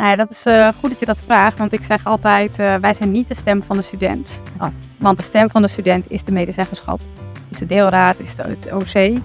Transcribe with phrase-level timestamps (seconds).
[0.00, 2.74] Nou ja, dat is uh, goed dat je dat vraagt, want ik zeg altijd, uh,
[2.74, 4.40] wij zijn niet de stem van de student.
[4.60, 4.66] Oh.
[4.96, 7.00] Want de stem van de student is de medezeggenschap,
[7.48, 9.20] is de deelraad, is de, het OC.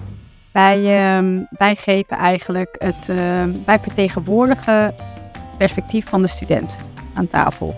[0.52, 6.78] Wij, uh, wij geven eigenlijk het, ehm, wij vertegenwoordigen het perspectief van de student
[7.14, 7.74] aan tafel.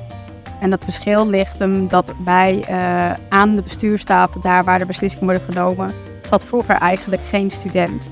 [0.61, 5.27] En dat verschil ligt hem dat wij uh, aan de bestuurstafel, daar waar de beslissingen
[5.27, 5.95] worden genomen,
[6.29, 8.11] zat vroeger eigenlijk geen student.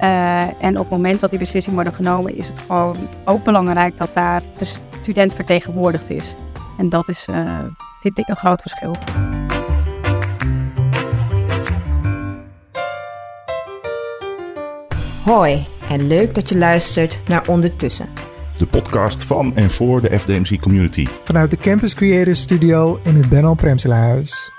[0.00, 3.98] Uh, en op het moment dat die beslissingen worden genomen, is het gewoon ook belangrijk
[3.98, 4.64] dat daar de
[5.02, 6.34] student vertegenwoordigd is.
[6.78, 7.58] En dat is, uh,
[8.00, 8.96] vind ik, een groot verschil.
[15.24, 18.08] Hoi en leuk dat je luistert naar Ondertussen.
[18.58, 21.06] De podcast van en voor de FDMC community.
[21.24, 24.55] Vanuit de Campus Creators Studio in het Benno Premselaarhuis.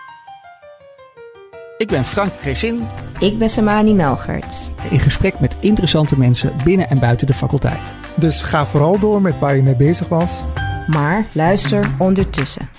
[1.77, 2.88] Ik ben Frank Cresin.
[3.20, 4.72] Ik ben Samani Melgerts.
[4.90, 7.95] In gesprek met interessante mensen binnen en buiten de faculteit.
[8.16, 10.48] Dus ga vooral door met waar je mee bezig was.
[10.88, 12.70] Maar luister ondertussen.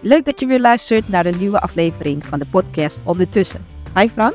[0.00, 3.64] Leuk dat je weer luistert naar de nieuwe aflevering van de podcast Ondertussen.
[3.94, 4.34] Hi Frank,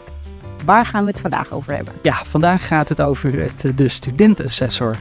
[0.65, 1.93] waar gaan we het vandaag over hebben?
[2.01, 4.95] Ja, vandaag gaat het over het, de studentenassessor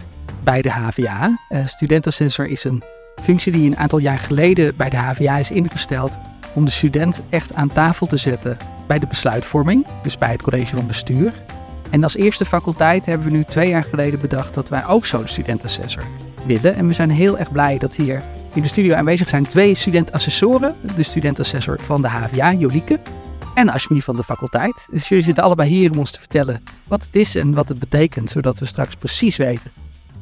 [0.45, 1.39] bij de HVA.
[1.51, 2.83] Uh, studentenassessor is een
[3.23, 6.19] functie die een aantal jaar geleden bij de HVA is ingesteld
[6.55, 10.77] om de student echt aan tafel te zetten bij de besluitvorming, dus bij het college
[10.77, 11.33] van bestuur.
[11.91, 15.29] En als eerste faculteit hebben we nu twee jaar geleden bedacht dat wij ook zo'n
[15.29, 16.03] studentassessor
[16.47, 16.75] willen.
[16.75, 18.23] En we zijn heel erg blij dat hier
[18.55, 20.75] in de studio aanwezig zijn twee studentassessoren.
[20.97, 23.01] De studentassessor van de HVA, Jolieke,
[23.55, 24.89] en Ashmi van de faculteit.
[24.91, 27.79] Dus jullie zitten allebei hier om ons te vertellen wat het is en wat het
[27.79, 29.71] betekent, zodat we straks precies weten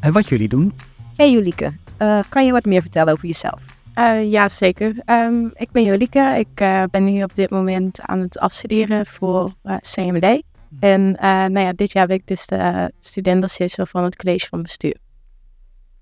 [0.00, 0.72] en wat jullie doen.
[1.16, 3.60] Hey Jolieke, uh, kan je wat meer vertellen over jezelf?
[3.94, 5.02] Uh, ja, zeker.
[5.06, 6.34] Um, ik ben Jolieke.
[6.38, 10.42] Ik uh, ben nu op dit moment aan het afstuderen voor uh, CMD.
[10.80, 11.12] En
[11.52, 14.96] nou ja, dit jaar ben ik dus de studentenassessor van het college van bestuur.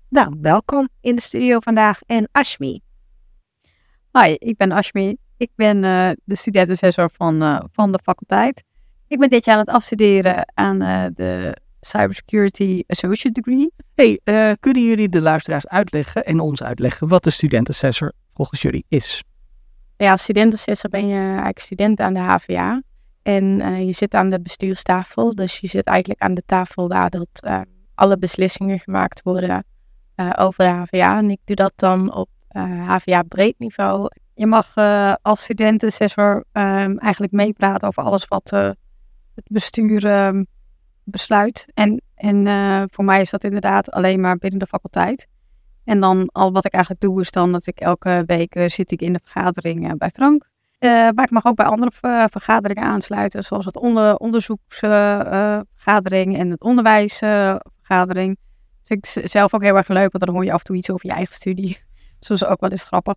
[0.09, 1.99] Nou, welkom in de studio vandaag.
[2.05, 2.81] En Ashmi.
[4.11, 5.17] Hi, ik ben Ashmi.
[5.37, 5.81] Ik ben
[6.23, 8.63] de studentenassessor van, van de faculteit.
[9.07, 10.79] Ik ben dit jaar aan het afstuderen aan
[11.15, 13.71] de Cybersecurity Associate Degree.
[13.95, 18.85] Hey, uh, kunnen jullie de luisteraars uitleggen en ons uitleggen wat de studentassessor volgens jullie
[18.87, 19.23] is?
[19.97, 22.81] Ja, als studentassessor ben je eigenlijk student aan de HVA.
[23.23, 25.35] En uh, je zit aan de bestuurstafel.
[25.35, 27.61] Dus je zit eigenlijk aan de tafel waar dat, uh,
[27.95, 29.63] alle beslissingen gemaakt worden
[30.37, 31.17] over de HVA.
[31.17, 32.29] En ik doe dat dan op
[32.85, 34.07] HVA breed niveau.
[34.33, 34.73] Je mag
[35.21, 38.49] als studentassessor um, eigenlijk meepraten over alles wat
[39.35, 40.47] het bestuur um,
[41.09, 41.67] besluit.
[41.73, 45.27] En, en uh, voor mij is dat inderdaad alleen maar binnen de faculteit.
[45.83, 48.91] En dan al wat ik eigenlijk doe is dan dat ik elke week uh, zit
[48.91, 50.47] ik in de vergadering uh, bij Frank.
[50.79, 51.91] maar ik mag ook bij andere
[52.29, 58.37] vergaderingen aansluiten, zoals het onder, onderzoeksvergadering en het onderwijsvergadering.
[58.37, 58.45] dat
[58.85, 60.89] vind ik zelf ook heel erg leuk, want dan hoor je af en toe iets
[60.89, 61.87] over je eigen studie.
[62.19, 63.15] Dus dat is ook wel eens grappig.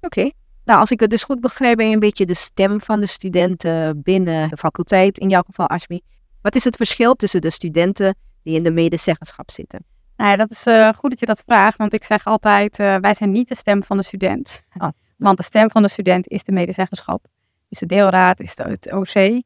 [0.00, 0.30] Oké.
[0.64, 3.06] Nou, als ik het dus goed begrijp, ben je een beetje de stem van de
[3.06, 6.00] studenten binnen de faculteit, in jouw geval Ashmi.
[6.42, 9.84] Wat is het verschil tussen de studenten die in de medezeggenschap zitten?
[10.16, 12.96] Nou ja, dat is uh, goed dat je dat vraagt, want ik zeg altijd, uh,
[12.96, 14.62] wij zijn niet de stem van de student.
[14.78, 14.88] Oh.
[15.16, 17.26] Want de stem van de student is de medezeggenschap,
[17.68, 19.42] is de deelraad, is de, het OC.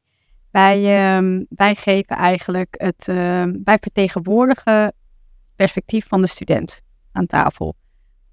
[0.51, 4.93] Wij, um, wij geven eigenlijk het, uh, wij vertegenwoordigen het
[5.55, 6.81] perspectief van de student
[7.11, 7.75] aan tafel.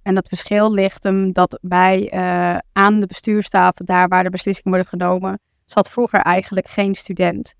[0.03, 4.71] En dat verschil ligt hem dat wij uh, aan de bestuurstafel, daar waar de beslissingen
[4.71, 7.55] worden genomen, zat vroeger eigenlijk geen student.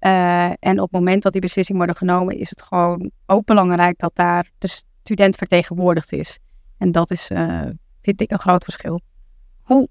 [0.00, 3.98] Uh, en op het moment dat die beslissingen worden genomen, is het gewoon ook belangrijk
[3.98, 6.38] dat daar de student vertegenwoordigd is.
[6.78, 7.62] En dat is, uh,
[8.02, 9.00] vind ik, een groot verschil.
[9.62, 9.88] Hoe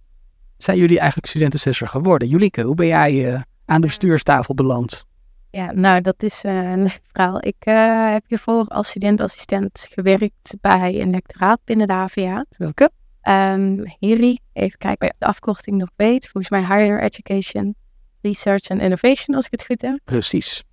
[0.58, 2.28] zijn jullie eigenlijk studentenassessor geworden?
[2.28, 5.06] Julieke, hoe ben jij uh, aan de bestuurstafel beland?
[5.52, 7.38] Ja, nou, dat is een leuk verhaal.
[7.46, 12.46] Ik heb hiervoor als studentassistent gewerkt bij een lectoraat binnen de HVA.
[12.58, 12.92] Welke?
[13.24, 16.30] Um, HIRI, even kijken of je de afkorting nog weet.
[16.30, 17.76] Volgens mij Higher Education
[18.22, 20.00] Research and Innovation, als ik het goed heb.
[20.04, 20.64] Precies.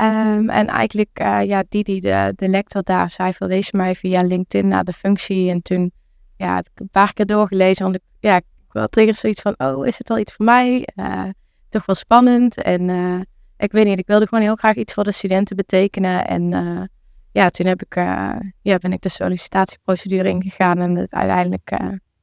[0.00, 4.68] Um, en eigenlijk, uh, ja, Didi, de, de lector daar, zij verwees mij via LinkedIn
[4.68, 5.50] naar de functie.
[5.50, 5.92] En toen
[6.36, 7.84] ja, heb ik een paar keer doorgelezen.
[7.84, 10.88] Want ik, ja, ik had tegen zoiets van, oh, is het al iets voor mij?
[10.96, 11.24] Uh,
[11.68, 12.62] toch wel spannend.
[12.62, 13.20] En uh,
[13.56, 16.26] ik weet niet, ik wilde gewoon heel graag iets voor de studenten betekenen.
[16.26, 16.48] En
[17.32, 17.94] ja, toen heb ik,
[18.62, 20.78] ja, ben ik de sollicitatieprocedure ingegaan.
[20.78, 21.70] En het uiteindelijk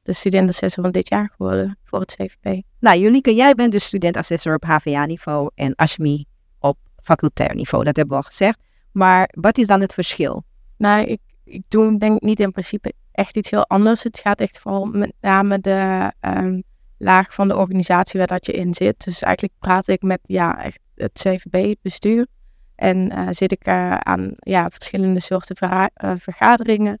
[0.06, 2.62] de studentassessor van dit jaar geworden voor het CVP.
[2.80, 6.24] Nou, Jolieke, jij bent dus studentassessor op HVA-niveau en Ashmi
[6.58, 7.84] op facultair niveau.
[7.84, 8.58] Dat hebben we al gezegd.
[8.92, 10.44] Maar wat is dan het verschil?
[10.76, 14.02] Nou, ik, ik doe denk ik niet in principe echt iets heel anders.
[14.02, 16.62] Het gaat echt vooral met name de um,
[16.98, 19.04] laag van de organisatie waar dat je in zit.
[19.04, 22.26] Dus eigenlijk praat ik met ja, echt het CVB, het bestuur.
[22.74, 25.56] En eh, zit ik eh, aan ja, verschillende soorten
[25.94, 26.98] eh, vergaderingen.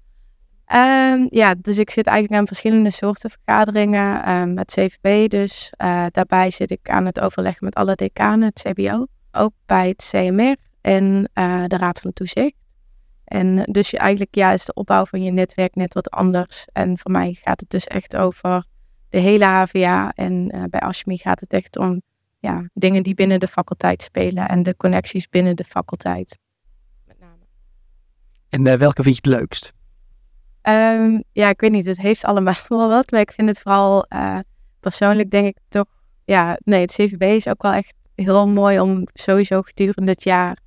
[0.66, 5.30] Ehm, ja, dus ik zit eigenlijk aan verschillende soorten vergaderingen ehm, met CVB.
[5.30, 9.06] Dus eh, daarbij zit ik aan het overleggen met alle decanen, het CBO.
[9.32, 12.54] Ook bij het CMR en eh, de Raad van Toezicht.
[13.24, 16.66] En dus je, eigenlijk ja, is de opbouw van je netwerk net wat anders.
[16.72, 18.64] En voor mij gaat het dus echt over
[19.08, 20.12] de hele HVA.
[20.14, 22.02] En eh, bij Ashmi gaat het echt om
[22.38, 26.38] ja, dingen die binnen de faculteit spelen en de connecties binnen de faculteit.
[28.48, 29.75] En welke vind je het leukst?
[30.66, 34.04] Ehm, ja, ik weet niet, het heeft allemaal wel wat, maar ik vind het vooral
[34.04, 34.38] eh,
[34.80, 35.86] persoonlijk denk ik toch,
[36.24, 40.58] ja, nee, het CVB is ook wel echt heel mooi om sowieso gedurende het jaar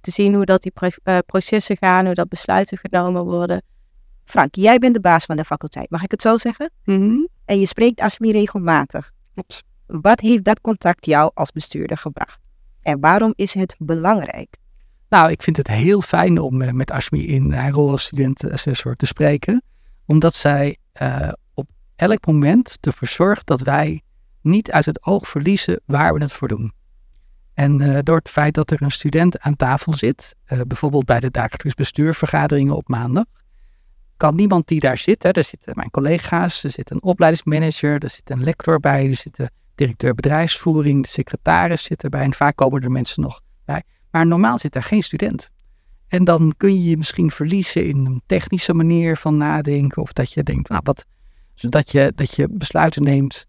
[0.00, 3.62] te zien hoe dat die pro- eh, processen gaan, hoe dat besluiten genomen worden.
[4.24, 6.70] Frank, jij bent de baas van de faculteit, mag ik het zo zeggen?
[7.44, 9.12] En je spreekt Ashmi regelmatig.
[9.34, 9.62] Klopt.
[9.86, 12.40] Wat heeft dat contact jou als bestuurder gebracht?
[12.82, 14.56] En waarom is het belangrijk?
[15.12, 18.96] Nou, ik vind het heel fijn om eh, met Ashmi in haar rol als studentassessor
[18.96, 19.62] te spreken.
[20.06, 24.02] Omdat zij eh, op elk moment ervoor zorgt dat wij
[24.40, 26.72] niet uit het oog verliezen waar we het voor doen.
[27.54, 31.20] En eh, door het feit dat er een student aan tafel zit, eh, bijvoorbeeld bij
[31.20, 33.24] de dagelijks bestuurvergaderingen op maandag,
[34.16, 38.10] kan niemand die daar zit, hè, er zitten mijn collega's, er zit een opleidingsmanager, er
[38.10, 42.56] zit een lector bij, er zit de directeur bedrijfsvoering, de secretaris zit erbij en vaak
[42.56, 43.82] komen er mensen nog bij.
[44.12, 45.50] Maar normaal zit daar geen student.
[46.08, 50.02] En dan kun je je misschien verliezen in een technische manier van nadenken.
[50.02, 51.06] Of dat je denkt, nou wat,
[51.54, 53.46] zodat je, dat je besluiten neemt.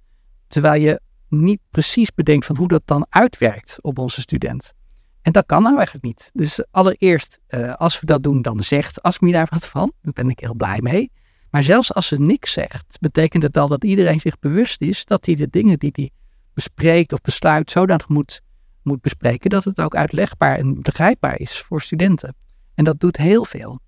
[0.47, 4.73] Terwijl je niet precies bedenkt van hoe dat dan uitwerkt op onze student.
[5.21, 6.29] En dat kan nou eigenlijk niet.
[6.33, 9.91] Dus allereerst, eh, als we dat doen, dan zegt Asmi daar wat van.
[10.01, 11.11] Daar ben ik heel blij mee.
[11.49, 15.25] Maar zelfs als ze niks zegt, betekent het al dat iedereen zich bewust is dat
[15.25, 16.09] hij de dingen die hij
[16.53, 18.41] bespreekt of besluit zodanig moet
[18.83, 22.35] moet bespreken, dat het ook uitlegbaar en begrijpbaar is voor studenten.
[22.75, 23.79] En dat doet heel veel.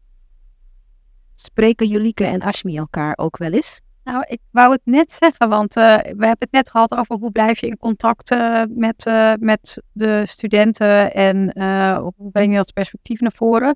[1.36, 3.82] Spreken Julike en Ashmi elkaar ook wel eens?
[4.04, 7.32] Nou, ik wou het net zeggen, want eh, we hebben het net gehad over hoe
[7.32, 12.58] blijf je in contact eh, met, eh, met de studenten en eh, hoe breng je
[12.58, 13.76] dat perspectief naar voren.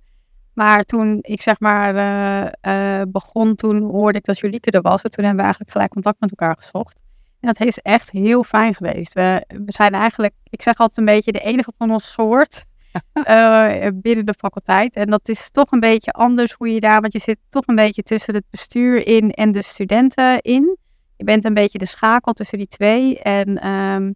[0.53, 5.01] Maar toen ik zeg maar eh, eh, begon, toen hoorde ik dat Julieke er was
[5.01, 6.99] en toen hebben we eigenlijk gelijk contact met elkaar gezocht.
[7.39, 9.13] En dat is echt heel fijn geweest.
[9.13, 12.63] We, we zijn eigenlijk, ik zeg altijd een beetje de enige van ons soort
[13.13, 14.95] eh, binnen de faculteit.
[14.95, 17.75] En dat is toch een beetje anders hoe je daar, want je zit toch een
[17.75, 20.77] beetje tussen het bestuur in en de studenten in.
[21.17, 23.19] Je bent een beetje de schakel tussen die twee.
[23.19, 24.11] En ehm,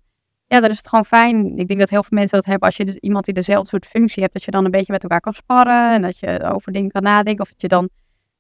[0.47, 1.57] ja, dan is het gewoon fijn.
[1.57, 3.85] Ik denk dat heel veel mensen dat hebben als je dus iemand die dezelfde soort
[3.85, 6.71] functie hebt, dat je dan een beetje met elkaar kan sparren en dat je over
[6.71, 7.43] dingen kan nadenken.
[7.43, 7.89] Of dat je dan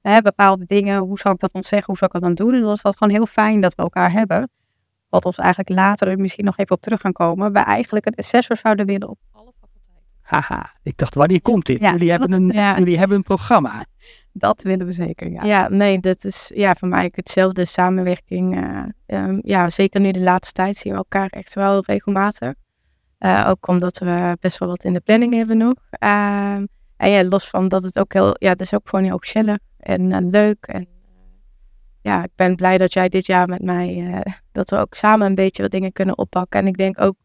[0.01, 2.55] hè, bepaalde dingen, hoe zou ik dat dan zeggen, hoe zou ik dat dan doen?
[2.55, 4.49] En dan is dat gewoon heel fijn dat we elkaar hebben.
[5.13, 7.53] Wat ons eigenlijk later er misschien nog even op terug gaan komen.
[7.53, 10.11] We eigenlijk een assessor zouden willen op alle faculteiten.
[10.21, 11.79] Haha, ik dacht, wanneer komt dit?
[11.79, 12.77] Ja, jullie, hebben dat- een, ja.
[12.77, 13.85] jullie hebben een programma.
[14.45, 15.43] Dat willen we zeker, ja.
[15.43, 18.55] Ja, nee, dat is ja, voor mij hetzelfde samenwerking.
[18.55, 22.53] eh, ehm, ja, zeker nu de laatste tijd zien we elkaar echt wel regelmatig.
[23.17, 25.73] Eh, ook omdat we best wel wat in de planning hebben nog.
[25.89, 26.65] Ehm,
[26.97, 29.57] en ja, los van dat het ook heel, ja, het is ook gewoon heel gezellig
[29.79, 30.65] en eh, leuk.
[30.65, 30.87] En
[32.03, 35.27] ja, ik ben blij dat jij dit jaar met mij, eh, dat we ook samen
[35.27, 36.59] een beetje wat dingen kunnen oppakken.
[36.59, 37.15] En ik denk ook,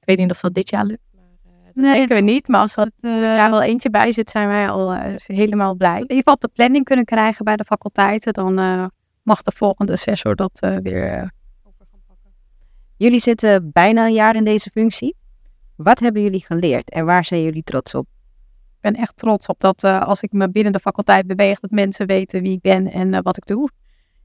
[0.00, 1.00] ik weet niet of dat dit jaar lukt.
[1.14, 3.90] Maar, eh, dat Nee, denken we niet, maar als er eh, dit jaar wel eentje
[3.90, 4.94] bij zit, zijn wij al
[5.26, 5.94] helemaal blij.
[5.94, 8.86] in ieder geval op de planning kunnen krijgen bij de faculteiten, dan eh,
[9.22, 11.28] mag de volgende assessor dat eh, weer eh,
[11.62, 12.30] over gaan pakken.
[12.96, 15.16] Jullie zitten bijna een jaar in deze functie.
[15.76, 18.06] Wat hebben jullie geleerd en waar zijn jullie trots op?
[18.82, 21.70] Ik ben echt trots op dat eh, als ik me binnen de faculteit beweeg, dat
[21.70, 23.70] mensen weten wie ik ben en eh, wat ik doe.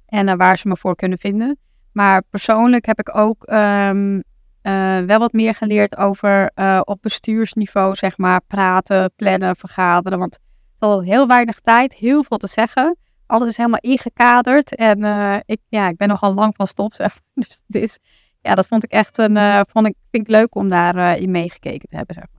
[0.07, 1.57] En eh, waar ze me voor kunnen vinden.
[1.91, 4.21] Maar persoonlijk heb ik ook ehm,
[4.61, 10.19] eh, wel wat meer geleerd over eh, op bestuursniveau, zeg maar, praten, plannen, vergaderen.
[10.19, 10.41] Want het
[10.79, 12.97] is al heel weinig tijd, heel veel te zeggen.
[13.25, 14.75] Alles is helemaal ingekaderd.
[14.75, 15.03] En
[15.45, 17.19] ik, ja, ik ben nogal lang van stop, zeg.
[17.33, 17.99] Dus het is,
[18.41, 21.89] ja, dat vond ik echt een, vond ik, vind ik leuk om daarin in meegekeken
[21.89, 22.37] te hebben, zeg maar.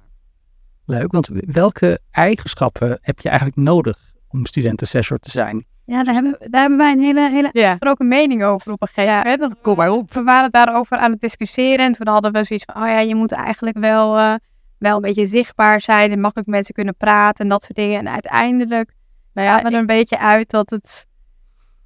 [0.98, 3.98] Leuk, want welke eigenschappen heb je eigenlijk nodig
[4.28, 5.66] om studentassessor te zijn?
[5.88, 7.76] Ja, daar hebben, daar hebben wij een hele, hele Ja.
[7.78, 9.40] ook een mening over op een gegeven moment.
[9.40, 10.12] Dat- Kom maar op.
[10.12, 13.14] We waren daarover aan het discussiëren en toen hadden we zoiets van, oh ja, je
[13.14, 14.34] moet eigenlijk wel, eh,
[14.78, 17.98] wel een beetje zichtbaar zijn en makkelijk met mensen kunnen praten en dat soort dingen.
[17.98, 18.92] En uiteindelijk
[19.32, 21.06] nou ja, we er een beetje uit dat het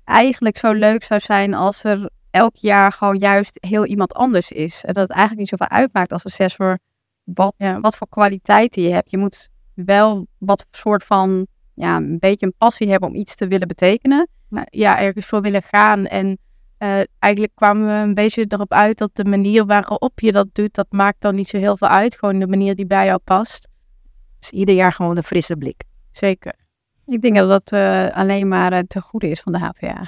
[0.04, 4.84] eigenlijk zo leuk zou zijn als er elk jaar gewoon juist heel iemand anders is.
[4.84, 6.78] En dat het eigenlijk niet zoveel uitmaakt als assessor
[7.24, 9.10] wat, wat voor kwaliteiten je hebt.
[9.10, 13.48] Je moet wel wat soort van, ja, een beetje een passie hebben om iets te
[13.48, 14.28] willen betekenen.
[14.70, 16.06] ja, ergens voor willen gaan.
[16.06, 16.38] En
[16.82, 20.74] eh, eigenlijk kwamen we een beetje erop uit dat de manier waarop je dat doet,
[20.74, 22.18] dat maakt dan niet zo heel veel uit.
[22.18, 23.68] Gewoon de manier die bij jou past.
[24.38, 25.84] Dus ieder jaar gewoon een frisse blik.
[26.12, 26.54] Zeker.
[27.06, 30.04] Ik denk dat dat eh, alleen maar uh, te goede is van de HVA.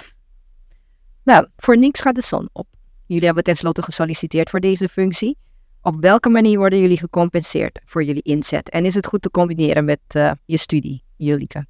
[1.24, 2.66] Nou, voor niks gaat de zon op.
[3.06, 5.38] Jullie hebben tenslotte gesolliciteerd voor deze functie.
[5.82, 8.70] Op welke manier worden jullie gecompenseerd voor jullie inzet?
[8.70, 10.00] En is het goed te combineren met
[10.44, 11.66] je studie, Julike?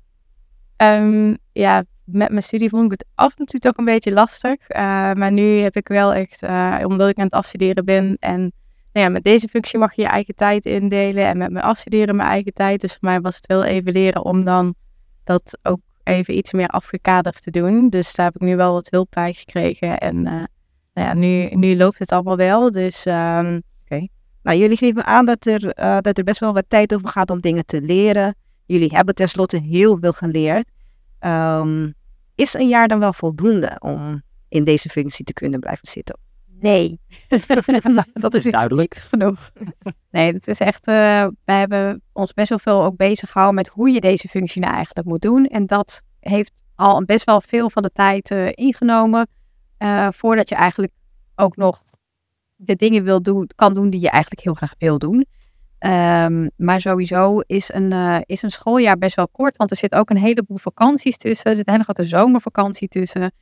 [0.76, 4.70] Um, ja, met mijn studie vond ik het af en toe toch een beetje lastig.
[4.70, 4.76] Uh,
[5.12, 8.52] maar nu heb ik wel echt, uh, omdat ik aan het afstuderen ben en
[8.92, 12.16] nou ja, met deze functie mag je je eigen tijd indelen en met mijn afstuderen
[12.16, 12.80] mijn eigen tijd.
[12.80, 14.74] Dus voor mij was het wel even leren om dan
[15.24, 17.88] dat ook even iets meer afgekaderd te doen.
[17.88, 19.98] Dus daar heb ik nu wel wat hulp bij gekregen.
[19.98, 20.44] En uh,
[20.94, 22.70] nou ja, nu, nu loopt het allemaal wel.
[22.70, 24.08] Dus um, Okay.
[24.42, 25.60] Nou, jullie geven aan dat er,
[26.02, 28.36] dat er best wel wat tijd over gaat om dingen te leren.
[28.66, 30.68] Jullie hebben tenslotte heel veel geleerd.
[31.20, 31.94] Um,
[32.34, 36.18] is een jaar dan wel voldoende om in deze functie te kunnen blijven zitten?
[36.60, 37.00] Nee.
[38.12, 38.94] dat is duidelijk.
[38.94, 39.50] genoeg.
[40.10, 40.88] Nee, het is echt.
[40.88, 40.94] Uh,
[41.44, 44.74] wij hebben ons best wel veel ook bezig gehouden met hoe je deze functie nou
[44.74, 45.46] eigenlijk moet doen.
[45.46, 49.28] En dat heeft al best wel veel van de tijd uh, ingenomen.
[49.78, 50.92] Uh, voordat je eigenlijk
[51.34, 51.82] ook nog
[52.56, 55.26] de dingen wil doen, kan doen die je eigenlijk heel graag wil doen.
[55.86, 59.94] Um, maar sowieso is een, uh, is een schooljaar best wel kort, want er zit
[59.94, 61.50] ook een heleboel vakanties tussen.
[61.50, 63.32] Er zit een hele grote zomervakantie tussen.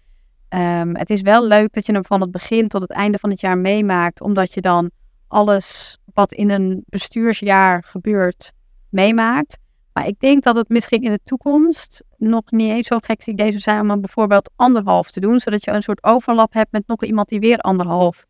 [0.48, 3.30] Um, het is wel leuk dat je hem van het begin tot het einde van
[3.30, 4.90] het jaar meemaakt, omdat je dan
[5.28, 8.52] alles wat in een bestuursjaar gebeurt
[8.88, 9.58] meemaakt.
[9.92, 13.50] Maar ik denk dat het misschien in de toekomst nog niet eens zo'n gek idee
[13.50, 16.86] zou zijn om hem bijvoorbeeld anderhalf te doen, zodat je een soort overlap hebt met
[16.86, 18.24] nog iemand die weer anderhalf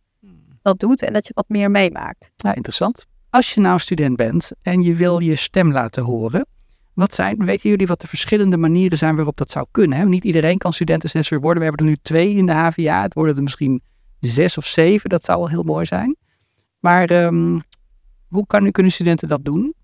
[0.62, 2.30] dat doet en dat je wat meer meemaakt.
[2.36, 3.06] Ja, interessant.
[3.32, 6.46] Als je nou student bent en je wil je stem laten horen,
[6.92, 9.98] wat zijn, weten jullie wat de verschillende manieren zijn waarop dat zou kunnen?
[9.98, 10.04] Hè?
[10.04, 11.58] Niet iedereen kan studentassessor worden.
[11.58, 13.02] We hebben er nu twee in de HVA.
[13.02, 13.82] Het worden er misschien
[14.20, 15.10] zes of zeven.
[15.10, 16.16] Dat zou wel heel mooi zijn.
[16.80, 17.62] Maar um,
[18.28, 19.74] hoe kan, kunnen studenten dat doen?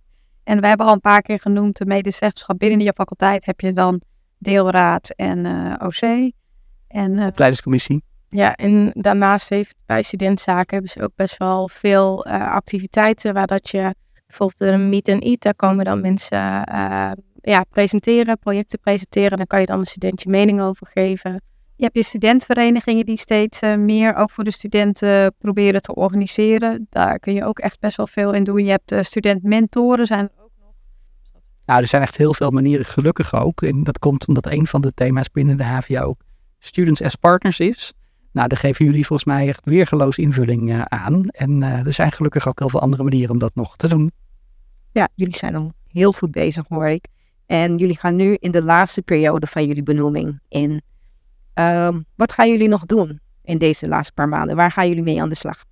[0.44, 2.58] En we hebben al een paar keer genoemd de medezeggenschap.
[2.58, 4.00] Binnen je faculteit heb je dan
[4.38, 6.32] deelraad en uh, OC.
[6.88, 8.00] En, uh.
[8.30, 13.46] Ja, en daarnaast heeft bij studentzaken hebben ze ook best wel veel uh, activiteiten waar
[13.46, 13.94] dat je
[14.26, 16.38] bijvoorbeeld een meet and eat, daar komen dan mensen
[16.72, 19.36] uh, ja, presenteren, projecten presenteren.
[19.36, 21.42] Daar kan je dan een student je mening over geven.
[21.76, 26.86] Je hebt je studentverenigingen die steeds uh, meer ook voor de studenten proberen te organiseren.
[26.90, 28.64] Daar kun je ook echt best wel veel in doen.
[28.64, 30.72] Je hebt uh, studentmentoren, zijn er ook nog.
[31.66, 33.62] Nou, er zijn echt heel veel manieren, gelukkig ook.
[33.62, 36.20] En dat komt omdat een van de thema's binnen de HVA ook
[36.58, 37.92] Students as Partners is.
[38.38, 41.28] Nou, daar geven jullie volgens mij echt weergeloos invulling uh, aan.
[41.28, 44.12] En uh, er zijn gelukkig ook heel veel andere manieren om dat nog te doen.
[44.92, 47.06] Ja, jullie zijn al heel goed bezig hoor ik.
[47.46, 50.82] En jullie gaan nu in de laatste periode van jullie benoeming in.
[51.54, 54.56] Um, wat gaan jullie nog doen in deze laatste paar maanden?
[54.56, 55.64] Waar gaan jullie mee aan de slag?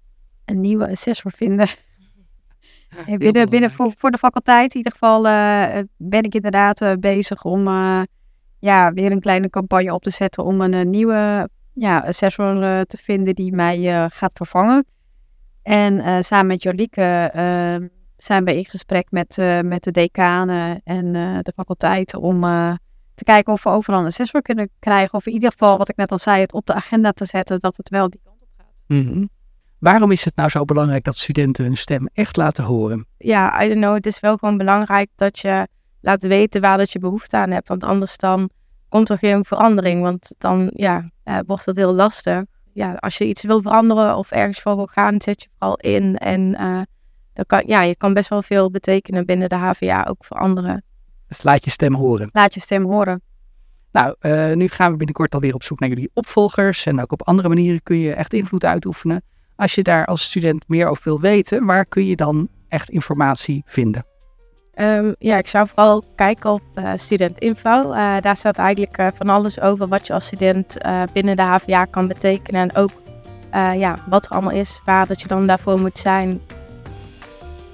[0.45, 1.69] Een nieuwe assessor vinden.
[3.07, 6.93] Ja, binnen, binnen voor, voor, de faculteit in ieder geval uh, ben ik inderdaad uh,
[6.93, 8.03] bezig om uh,
[8.59, 12.97] ja, weer een kleine campagne op te zetten om een nieuwe ja, assessor uh, te
[12.97, 14.87] vinden die mij uh, gaat vervangen.
[15.63, 17.31] En uh, samen met Jolieke
[18.17, 22.41] zijn we in gesprek met, met de decanen en de faculteiten om
[23.15, 25.15] te kijken of we overal een assessor kunnen krijgen.
[25.15, 27.61] Of in ieder geval, wat ik net al zei, het op de agenda te zetten
[27.61, 28.67] dat het wel die kant op gaat.
[28.87, 29.29] Mm -hmm.
[29.79, 33.07] Waarom is het nou zo belangrijk dat studenten hun stem echt laten horen?
[33.19, 33.95] Ja, I don't know.
[33.95, 35.69] Het is wel gewoon belangrijk dat je
[36.01, 37.69] laat weten waar dat je behoefte aan hebt.
[37.69, 38.51] Want anders dan
[38.89, 40.03] komt er geen verandering.
[40.03, 42.43] Want dan ja, uh, wordt het heel lastig.
[42.73, 46.19] Ja, als je iets wil veranderen of ergens voor wil gaan, zet je vooral in.
[46.19, 46.81] En uh,
[47.33, 50.85] dan kan, ja, je kan best wel veel betekenen binnen de HVA, ook voor anderen.
[51.29, 52.29] Dus laat je stem horen.
[52.33, 53.23] Laat je stem horen.
[53.93, 56.87] Nou, uh, nu gaan we binnenkort alweer op zoek naar jullie opvolgers.
[56.87, 59.23] En ook op andere manieren kun je echt invloed uitoefenen.
[59.57, 63.63] Als je daar als student meer over wil weten, waar kun je dan echt informatie
[63.67, 64.16] vinden?
[64.81, 67.93] Um, ja, ik zou vooral kijken op uh, studentinfo.
[67.93, 70.77] Uh, daar staat eigenlijk uh, van alles over wat je als student
[71.13, 72.61] binnen de HVA kan betekenen.
[72.61, 72.91] En ook
[73.79, 76.41] ja, wat er allemaal is, waar dat je dan daarvoor moet zijn.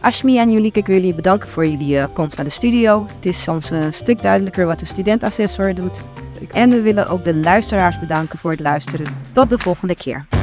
[0.00, 3.06] Ashmi en Julike, ik wil jullie bedanken voor jullie komst naar de studio.
[3.16, 6.02] Het is ons een stuk duidelijker wat de studentassessor doet.
[6.52, 9.06] En we willen ook de luisteraars bedanken voor het luisteren.
[9.32, 10.42] Tot de volgende keer.